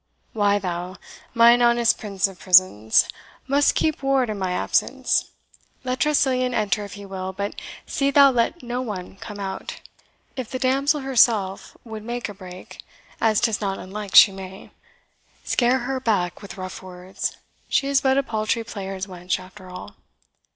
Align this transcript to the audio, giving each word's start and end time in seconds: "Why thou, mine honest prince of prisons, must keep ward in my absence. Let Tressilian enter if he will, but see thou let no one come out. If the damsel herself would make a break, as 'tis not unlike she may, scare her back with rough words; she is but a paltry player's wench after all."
"Why 0.33 0.57
thou, 0.57 0.95
mine 1.35 1.61
honest 1.61 1.99
prince 1.99 2.27
of 2.27 2.39
prisons, 2.39 3.07
must 3.45 3.75
keep 3.75 4.01
ward 4.01 4.31
in 4.31 4.39
my 4.39 4.51
absence. 4.51 5.25
Let 5.83 5.99
Tressilian 5.99 6.55
enter 6.55 6.83
if 6.83 6.93
he 6.93 7.05
will, 7.05 7.33
but 7.33 7.53
see 7.85 8.09
thou 8.09 8.31
let 8.31 8.63
no 8.63 8.81
one 8.81 9.17
come 9.17 9.39
out. 9.39 9.79
If 10.35 10.49
the 10.49 10.57
damsel 10.57 11.01
herself 11.01 11.77
would 11.83 12.01
make 12.01 12.27
a 12.29 12.33
break, 12.33 12.81
as 13.21 13.39
'tis 13.39 13.61
not 13.61 13.77
unlike 13.77 14.15
she 14.15 14.31
may, 14.31 14.71
scare 15.43 15.81
her 15.81 15.99
back 15.99 16.41
with 16.41 16.57
rough 16.57 16.81
words; 16.81 17.37
she 17.69 17.87
is 17.87 18.01
but 18.01 18.17
a 18.17 18.23
paltry 18.23 18.63
player's 18.63 19.05
wench 19.05 19.39
after 19.39 19.69
all." 19.69 19.97